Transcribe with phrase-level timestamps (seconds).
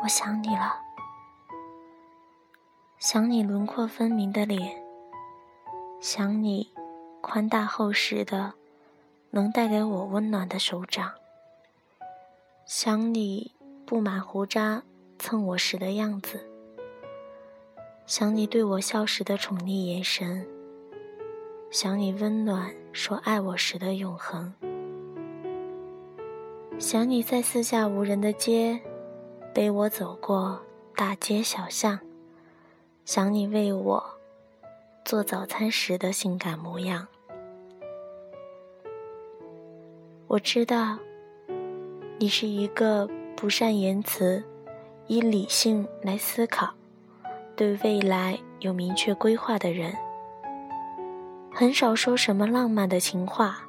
[0.00, 0.80] 我想你了，
[2.98, 4.80] 想你轮廓分明的脸，
[6.00, 6.70] 想你
[7.20, 8.54] 宽大厚实的
[9.30, 11.12] 能带给我温暖的手掌，
[12.64, 13.52] 想你
[13.84, 14.82] 布满胡渣
[15.18, 16.48] 蹭我时的样子，
[18.06, 20.46] 想你对我笑时的宠溺眼神，
[21.70, 24.54] 想你温暖说爱我时的永恒，
[26.78, 28.80] 想你在四下无人的街。
[29.54, 30.60] 背我走过
[30.94, 31.98] 大街小巷，
[33.04, 34.04] 想你为我
[35.04, 37.08] 做早餐时的性感模样。
[40.28, 40.98] 我知道，
[42.18, 44.44] 你是一个不善言辞、
[45.06, 46.72] 以理性来思考、
[47.56, 49.92] 对未来有明确规划的人，
[51.52, 53.64] 很少说什么浪漫的情话。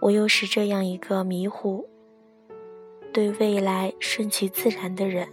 [0.00, 1.88] 我又是这样一个迷糊。
[3.12, 5.28] 对未来顺其自然的人，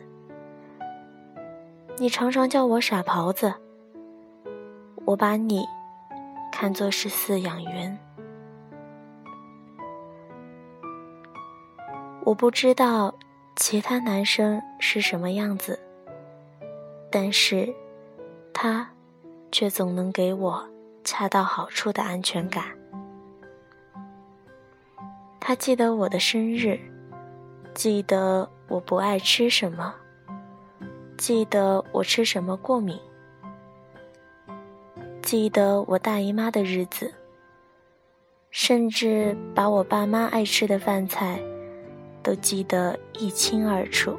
[1.98, 3.54] 你常常叫我傻狍子。
[5.06, 5.66] 我把你
[6.52, 7.98] 看作是饲养员。
[12.26, 13.16] 我不知道
[13.56, 15.80] 其他男生是什么样子，
[17.10, 17.74] 但是
[18.54, 18.90] 他
[19.54, 20.70] 却总能给我
[21.06, 22.66] 恰到好处的安全感。
[25.40, 26.78] 他记得我的生日。
[27.80, 29.96] 记得我不爱吃什么，
[31.18, 33.00] 记得我吃什么过敏，
[35.22, 37.10] 记得我大姨妈的日子，
[38.52, 41.42] 甚至把我爸妈爱吃的饭菜
[42.22, 44.14] 都记得一清二楚。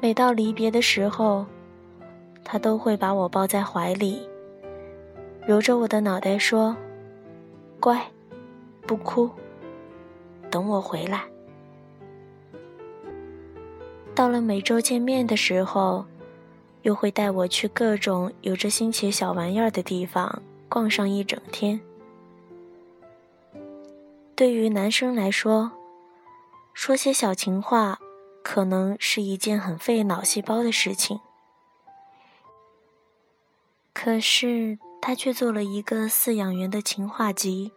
[0.00, 1.46] 每到离别的时候，
[2.42, 4.28] 他都会把我抱在怀里，
[5.46, 6.76] 揉着我的脑袋说
[7.78, 8.04] ：“乖，
[8.84, 9.30] 不哭。”
[10.50, 11.24] 等我回来。
[14.14, 16.04] 到了每周见面的时候，
[16.82, 21.80] 又会带我去各种有着新奇小玩意儿的地方逛上一整天。
[24.34, 25.70] 对于男生来说，
[26.72, 27.98] 说些小情话，
[28.42, 31.20] 可能是一件很费脑细胞的事情。
[33.92, 37.72] 可是他却做了一个饲养员的情话集。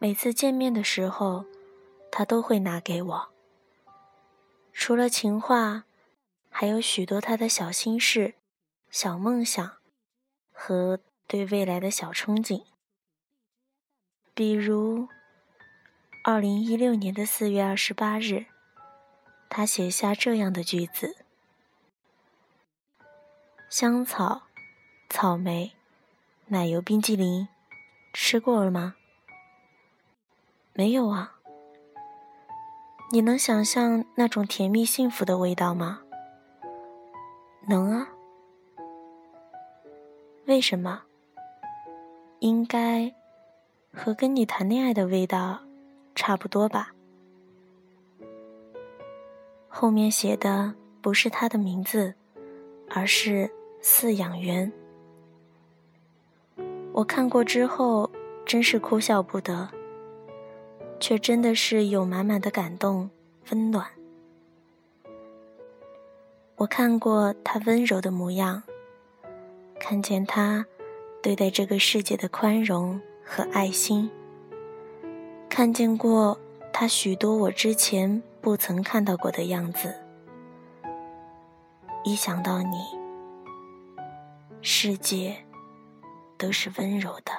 [0.00, 1.44] 每次见面的时候，
[2.12, 3.28] 他都会拿给我。
[4.72, 5.86] 除了情话，
[6.48, 8.34] 还有许多他的小心事、
[8.90, 9.78] 小梦想
[10.52, 12.62] 和对未来的小憧憬。
[14.34, 15.08] 比如，
[16.22, 18.46] 二零一六年的四月二十八日，
[19.50, 21.16] 他写下这样的句子
[23.68, 24.42] ：“香草、
[25.10, 25.72] 草莓、
[26.46, 27.48] 奶油冰激凌，
[28.12, 28.94] 吃过了吗？”
[30.78, 31.34] 没有啊，
[33.10, 36.02] 你能想象那种甜蜜幸福的味道吗？
[37.66, 38.08] 能啊。
[40.46, 41.02] 为什么？
[42.38, 43.12] 应该
[43.92, 45.58] 和跟你谈恋爱的味道
[46.14, 46.92] 差不多吧。
[49.66, 50.72] 后面写的
[51.02, 52.14] 不是他的名字，
[52.88, 53.50] 而是
[53.82, 54.72] 饲养员。
[56.92, 58.08] 我看过之后，
[58.46, 59.68] 真是哭笑不得。
[61.00, 63.10] 却真的是有满满的感动、
[63.50, 63.86] 温暖。
[66.56, 68.62] 我看过他温柔的模样，
[69.78, 70.66] 看见他
[71.22, 74.10] 对待这个世界的宽容和爱心，
[75.48, 76.38] 看见过
[76.72, 79.94] 他许多我之前不曾看到过的样子。
[82.04, 82.76] 一想到你，
[84.60, 85.36] 世界
[86.36, 87.37] 都是温柔的。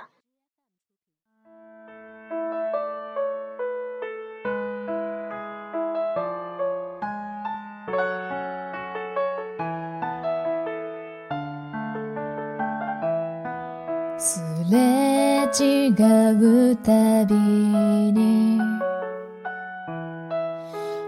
[14.20, 18.60] すれ違うたびに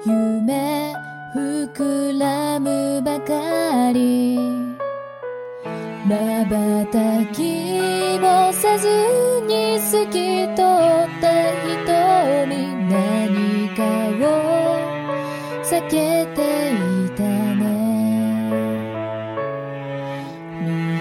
[0.06, 0.96] 夢
[1.36, 4.38] 膨らむばかり
[6.08, 8.88] 瞬きもせず
[9.46, 10.66] に透き通っ
[11.20, 11.28] た
[11.84, 12.56] 瞳
[12.88, 13.84] 何か
[14.26, 14.30] を
[15.64, 16.40] 避けて
[16.72, 17.22] いた
[20.64, 21.01] る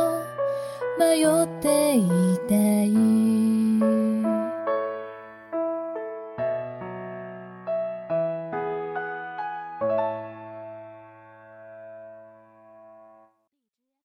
[1.01, 2.53] 迷っていた
[2.83, 3.00] い